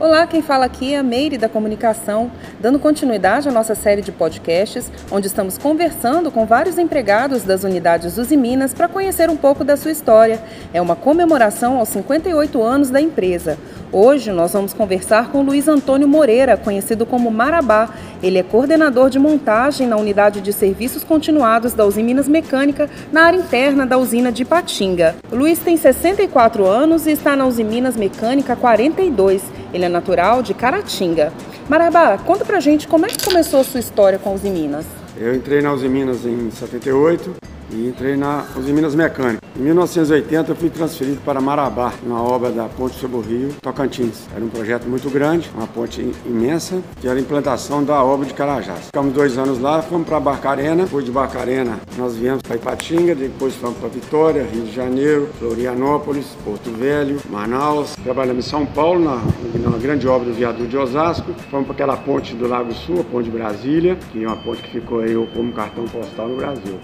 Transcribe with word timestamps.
Olá, 0.00 0.26
quem 0.26 0.42
fala 0.42 0.64
aqui 0.64 0.92
é 0.92 0.98
a 0.98 1.04
Meire 1.04 1.38
da 1.38 1.48
Comunicação, 1.48 2.28
dando 2.58 2.80
continuidade 2.80 3.48
à 3.48 3.52
nossa 3.52 3.76
série 3.76 4.02
de 4.02 4.10
podcasts, 4.10 4.90
onde 5.08 5.28
estamos 5.28 5.56
conversando 5.56 6.32
com 6.32 6.44
vários 6.44 6.78
empregados 6.78 7.44
das 7.44 7.62
unidades 7.62 8.18
Uzi 8.18 8.36
Minas 8.36 8.74
para 8.74 8.88
conhecer 8.88 9.30
um 9.30 9.36
pouco 9.36 9.62
da 9.62 9.76
sua 9.76 9.92
história. 9.92 10.42
É 10.72 10.82
uma 10.82 10.96
comemoração 10.96 11.78
aos 11.78 11.90
58 11.90 12.60
anos 12.60 12.90
da 12.90 13.00
empresa. 13.00 13.56
Hoje 13.92 14.32
nós 14.32 14.52
vamos 14.52 14.72
conversar 14.72 15.30
com 15.30 15.42
Luiz 15.42 15.68
Antônio 15.68 16.08
Moreira, 16.08 16.56
conhecido 16.56 17.06
como 17.06 17.30
Marabá. 17.30 17.88
Ele 18.20 18.38
é 18.38 18.42
coordenador 18.42 19.08
de 19.08 19.20
montagem 19.20 19.86
na 19.86 19.96
unidade 19.96 20.40
de 20.40 20.52
serviços 20.52 21.04
continuados 21.04 21.72
da 21.74 21.86
Uzi 21.86 22.02
Minas 22.02 22.26
Mecânica, 22.26 22.90
na 23.12 23.26
área 23.26 23.38
interna 23.38 23.86
da 23.86 23.96
usina 23.96 24.32
de 24.32 24.44
Patinga. 24.44 25.14
Luiz 25.30 25.60
tem 25.60 25.76
64 25.76 26.66
anos 26.66 27.06
e 27.06 27.12
está 27.12 27.36
na 27.36 27.46
Uzi 27.46 27.62
Minas 27.62 27.96
Mecânica 27.96 28.54
há 28.54 28.56
42. 28.56 29.40
Ele 29.72 29.83
natural 29.88 30.42
de 30.42 30.54
Caratinga. 30.54 31.32
Marabá, 31.68 32.18
conta 32.18 32.44
pra 32.44 32.60
gente 32.60 32.86
como 32.86 33.06
é 33.06 33.08
que 33.08 33.24
começou 33.24 33.60
a 33.60 33.64
sua 33.64 33.80
história 33.80 34.18
com 34.18 34.34
Uzi 34.34 34.50
Minas. 34.50 34.84
Eu 35.16 35.34
entrei 35.34 35.62
na 35.62 35.72
Uzi 35.72 35.88
Minas 35.88 36.26
em 36.26 36.50
78 36.50 37.34
e 37.74 37.88
entrei 37.88 38.16
na 38.16 38.44
Uzi 38.56 38.72
Minas 38.72 38.94
Mecânica. 38.94 39.42
Em 39.56 39.62
1980 39.62 40.50
eu 40.50 40.56
fui 40.56 40.68
transferido 40.68 41.20
para 41.24 41.40
Marabá, 41.40 41.92
uma 42.04 42.22
obra 42.22 42.50
da 42.50 42.64
Ponte 42.64 42.96
sobre 42.96 43.16
o 43.16 43.20
Rio, 43.20 43.54
Tocantins. 43.60 44.26
Era 44.34 44.44
um 44.44 44.48
projeto 44.48 44.88
muito 44.88 45.08
grande, 45.10 45.50
uma 45.54 45.66
ponte 45.66 46.00
imensa, 46.26 46.80
que 47.00 47.06
era 47.06 47.16
a 47.16 47.20
implantação 47.20 47.84
da 47.84 48.02
obra 48.02 48.26
de 48.26 48.34
Carajás. 48.34 48.86
Ficamos 48.86 49.12
dois 49.12 49.38
anos 49.38 49.60
lá, 49.60 49.80
fomos 49.80 50.08
para 50.08 50.18
Barcarena, 50.18 50.84
depois 50.84 51.04
de 51.04 51.12
Barcarena 51.12 51.78
nós 51.96 52.16
viemos 52.16 52.42
para 52.42 52.56
Ipatinga, 52.56 53.14
depois 53.14 53.54
fomos 53.54 53.78
para 53.78 53.88
Vitória, 53.88 54.42
Rio 54.42 54.64
de 54.64 54.72
Janeiro, 54.72 55.28
Florianópolis, 55.38 56.26
Porto 56.44 56.70
Velho, 56.70 57.20
Manaus. 57.30 57.94
Trabalhamos 58.02 58.46
em 58.46 58.48
São 58.48 58.66
Paulo, 58.66 59.04
na, 59.04 59.22
na 59.70 59.78
grande 59.78 60.08
obra 60.08 60.28
do 60.28 60.34
viaduto 60.34 60.66
de 60.66 60.76
Osasco. 60.76 61.32
Fomos 61.50 61.66
para 61.66 61.74
aquela 61.74 61.96
ponte 61.96 62.34
do 62.34 62.48
Lago 62.48 62.72
Sul, 62.74 63.00
a 63.00 63.04
ponte 63.04 63.30
de 63.30 63.36
Brasília, 63.36 63.96
que 64.10 64.24
é 64.24 64.26
uma 64.26 64.36
ponte 64.36 64.62
que 64.62 64.70
ficou 64.80 65.00
aí 65.00 65.14
como 65.32 65.52
cartão 65.52 65.84
postal 65.84 66.28
no 66.28 66.36
Brasil. 66.36 66.80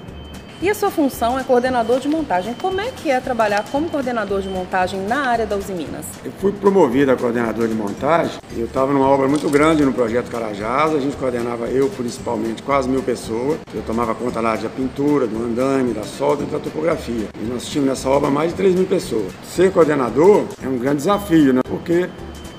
E 0.62 0.69
a 0.69 0.75
sua 0.75 0.91
função 0.91 1.39
é 1.39 1.42
coordenador 1.42 2.00
de 2.00 2.06
montagem. 2.06 2.53
Como 2.53 2.83
é 2.83 2.91
que 2.91 3.11
é 3.11 3.19
trabalhar 3.19 3.64
como 3.72 3.89
coordenador 3.89 4.42
de 4.42 4.48
montagem 4.50 5.00
na 5.06 5.27
área 5.27 5.47
da 5.47 5.56
Uzi 5.56 5.72
Minas? 5.72 6.05
Eu 6.22 6.30
fui 6.33 6.53
promovido 6.53 7.11
a 7.11 7.16
coordenador 7.16 7.66
de 7.66 7.72
montagem. 7.72 8.39
Eu 8.55 8.66
estava 8.66 8.92
numa 8.92 9.08
obra 9.08 9.27
muito 9.27 9.48
grande 9.48 9.83
no 9.86 9.92
projeto 9.94 10.31
Carajás. 10.31 10.94
A 10.94 11.00
gente 11.00 11.16
coordenava, 11.16 11.64
eu 11.69 11.88
principalmente, 11.88 12.62
quase 12.62 12.91
mil 12.91 13.03
pessoas. 13.03 13.58
Eu 13.75 13.81
tomava 13.81 14.14
conta 14.14 14.42
lá 14.42 14.55
da 14.55 14.69
pintura, 14.69 15.27
do 15.27 15.42
andame, 15.42 15.94
da 15.94 16.03
solda 16.03 16.42
e 16.42 16.47
da 16.47 16.58
topografia. 16.58 17.28
E 17.41 17.44
nós 17.44 17.64
tínhamos 17.64 17.88
nessa 17.88 18.11
obra 18.11 18.28
mais 18.28 18.50
de 18.50 18.58
3 18.58 18.75
mil 18.75 18.86
pessoas. 18.86 19.33
Ser 19.42 19.72
coordenador 19.72 20.44
é 20.62 20.69
um 20.69 20.77
grande 20.77 20.98
desafio, 20.98 21.55
né? 21.55 21.62
Porque 21.66 22.06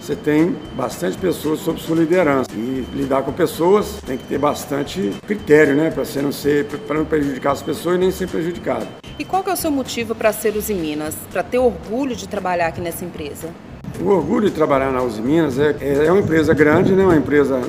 você 0.02 0.16
tem 0.16 0.56
bastante 0.76 1.16
pessoas 1.16 1.60
sob 1.60 1.80
sua 1.80 1.96
liderança. 1.96 2.50
E 2.56 2.86
lidar 2.94 3.22
com 3.22 3.32
pessoas 3.32 4.00
tem 4.06 4.18
que 4.18 4.24
ter 4.24 4.40
bastante 4.40 5.12
critério, 5.28 5.76
né? 5.76 5.92
Para 5.92 6.04
você 6.04 6.22
não 6.22 6.32
ser, 6.32 6.66
para 6.66 6.98
não 6.98 7.06
prejudicar 7.06 7.52
as 7.52 7.62
pessoas 7.62 7.98
e 7.98 8.00
nem 8.00 8.10
ser 8.12 8.28
prejudicado. 8.28 8.88
E 9.20 9.24
qual 9.24 9.44
que 9.44 9.52
é 9.52 9.54
o 9.54 9.58
seu 9.58 9.70
motivo 9.70 10.16
para 10.16 10.34
ser 10.34 10.56
Uzi 10.58 10.74
Minas? 10.74 11.16
Para 11.32 11.44
ter 11.44 11.60
orgulho 11.60 12.16
de 12.16 12.28
trabalhar 12.28 12.68
aqui 12.68 12.82
nessa 12.82 13.06
empresa? 13.06 13.50
O 14.02 14.08
orgulho 14.08 14.50
de 14.50 14.56
trabalhar 14.56 14.92
na 14.92 15.04
Uzi 15.04 15.22
Minas 15.22 15.60
é, 15.60 15.76
é 15.80 16.12
uma 16.12 16.22
empresa 16.22 16.54
grande, 16.54 16.94
né? 16.94 17.04
Uma 17.04 17.16
empresa 17.16 17.62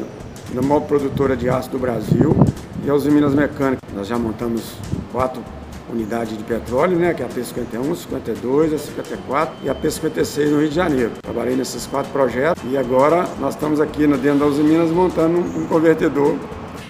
da 0.54 0.62
maior 0.62 0.80
produtora 0.80 1.36
de 1.36 1.50
aço 1.50 1.68
do 1.68 1.78
Brasil. 1.78 2.34
E 2.82 2.88
a 2.88 2.94
Uzi 2.94 3.10
Minas 3.10 3.34
Mecânica, 3.34 3.82
nós 3.94 4.08
já 4.08 4.18
montamos 4.18 4.72
quatro 5.12 5.42
unidade 5.90 6.36
de 6.36 6.44
petróleo, 6.44 6.96
né, 6.98 7.14
que 7.14 7.22
é 7.22 7.26
a 7.26 7.28
P51, 7.28 7.94
52, 7.94 8.72
a 8.74 8.78
54 8.78 9.54
e 9.64 9.68
a 9.68 9.74
P56 9.74 10.50
no 10.50 10.60
Rio 10.60 10.68
de 10.68 10.74
Janeiro. 10.74 11.12
Trabalhei 11.22 11.56
nesses 11.56 11.86
quatro 11.86 12.10
projetos 12.12 12.62
e 12.70 12.76
agora 12.76 13.26
nós 13.40 13.54
estamos 13.54 13.80
aqui 13.80 14.06
dentro 14.06 14.38
da 14.38 14.46
Uzi 14.46 14.62
Minas 14.62 14.90
montando 14.90 15.38
um 15.38 15.66
convertedor 15.66 16.36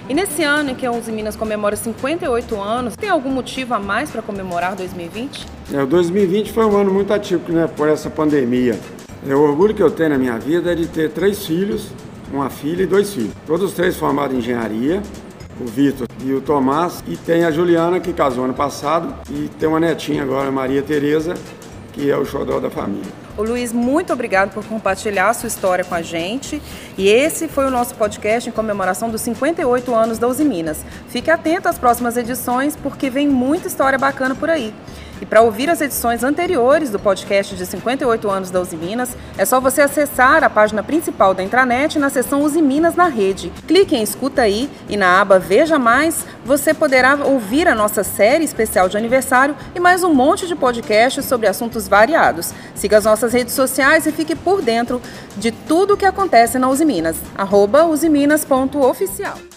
e 0.09 0.15
nesse 0.15 0.43
ano 0.43 0.71
em 0.71 0.75
que 0.75 0.85
a 0.85 0.91
Uzi 0.91 1.13
Minas 1.13 1.37
comemora 1.37 1.77
58 1.77 2.61
anos, 2.61 2.97
tem 2.97 3.09
algum 3.09 3.31
motivo 3.31 3.73
a 3.73 3.79
mais 3.79 4.11
para 4.11 4.21
comemorar 4.21 4.75
2020? 4.75 5.47
É, 5.73 5.83
o 5.83 5.87
2020 5.87 6.53
foi 6.53 6.67
um 6.67 6.77
ano 6.77 6.93
muito 6.93 7.13
atípico, 7.13 7.53
né, 7.53 7.69
por 7.69 7.89
essa 7.89 8.11
pandemia. 8.11 8.79
É, 9.27 9.35
o 9.35 9.41
orgulho 9.41 9.73
que 9.73 9.83
eu 9.83 9.91
tenho 9.91 10.11
na 10.11 10.19
minha 10.19 10.39
vida 10.39 10.73
é 10.73 10.75
de 10.75 10.87
ter 10.87 11.11
três 11.11 11.47
filhos, 11.47 11.93
uma 12.33 12.51
filha 12.51 12.83
e 12.83 12.87
dois 12.87 13.15
filhos. 13.15 13.31
Todos 13.47 13.71
os 13.71 13.73
três 13.73 13.97
formados 13.97 14.35
em 14.35 14.41
engenharia, 14.41 15.01
o 15.61 15.65
Vitor 15.65 16.09
e 16.25 16.33
o 16.33 16.41
Tomás. 16.41 17.03
E 17.07 17.17
tem 17.17 17.45
a 17.45 17.51
Juliana, 17.51 18.01
que 18.01 18.13
casou 18.13 18.45
ano 18.45 18.55
passado, 18.55 19.15
e 19.31 19.49
tem 19.59 19.69
uma 19.69 19.81
netinha 19.81 20.23
agora, 20.23 20.51
Maria 20.51 20.83
Tereza, 20.83 21.35
que 21.93 22.11
é 22.11 22.17
o 22.17 22.25
xodó 22.25 22.59
da 22.59 22.71
família. 22.71 23.22
O 23.37 23.43
Luiz, 23.43 23.73
muito 23.73 24.13
obrigado 24.13 24.53
por 24.53 24.63
compartilhar 24.65 25.31
a 25.31 25.35
sua 25.35 25.47
história 25.47 25.85
com 25.85 25.95
a 25.95 26.03
gente. 26.03 26.61
E 26.99 27.09
esse 27.09 27.49
foi 27.49 27.65
o 27.65 27.71
nosso 27.71 27.95
podcast 27.95 28.49
em 28.49 28.53
comemoração 28.53 29.09
dos 29.09 29.23
58 29.23 29.95
anos 29.95 30.19
da 30.19 30.29
Uzi 30.29 30.45
Minas. 30.45 30.85
Fique 31.09 31.31
atento 31.31 31.67
às 31.67 31.79
próximas 31.79 32.19
edições, 32.19 32.77
porque 32.77 33.09
vem 33.09 33.27
muita 33.27 33.69
história 33.69 33.99
bacana 33.99 34.35
por 34.35 34.51
aí. 34.51 34.75
E 35.23 35.25
para 35.25 35.41
ouvir 35.41 35.71
as 35.71 35.81
edições 35.81 36.25
anteriores 36.25 36.91
do 36.91 36.99
podcast 36.99 37.55
de 37.55 37.65
58 37.65 38.29
anos 38.29 38.51
da 38.51 38.61
Uzi 38.61 38.77
Minas, 38.77 39.17
é 39.39 39.45
só 39.45 39.61
você 39.61 39.81
acessar 39.81 40.43
a 40.43 40.51
página 40.51 40.83
principal 40.83 41.33
da 41.33 41.45
intranet 41.45 41.97
na 41.97 42.11
seção 42.11 42.43
Uzi 42.43 42.61
Minas 42.61 42.97
na 42.97 43.07
rede. 43.07 43.53
Clique 43.69 43.95
em 43.95 44.03
Escuta 44.03 44.43
aí 44.43 44.69
e 44.89 44.97
na 44.97 45.21
aba 45.21 45.39
Veja 45.39 45.79
Mais 45.79 46.27
você 46.45 46.75
poderá 46.75 47.15
ouvir 47.25 47.69
a 47.69 47.75
nossa 47.75 48.03
série 48.03 48.43
especial 48.43 48.89
de 48.89 48.97
aniversário 48.97 49.55
e 49.77 49.79
mais 49.79 50.03
um 50.03 50.13
monte 50.13 50.49
de 50.49 50.57
podcasts 50.57 51.25
sobre 51.25 51.47
assuntos 51.47 51.87
variados. 51.87 52.53
Siga 52.75 52.99
as 52.99 53.05
nossas 53.05 53.22
redes 53.31 53.53
sociais 53.53 54.07
e 54.07 54.13
fique 54.13 54.35
por 54.35 54.63
dentro 54.63 55.03
de 55.37 55.53
tudo 55.53 55.95
o 55.95 55.97
que 55.97 56.07
acontece 56.07 56.59
na 56.59 56.71
Uzi 56.71 56.87
Minas. 56.87 57.17
Arroba 57.37 57.85
usiminas.oficial. 57.85 59.52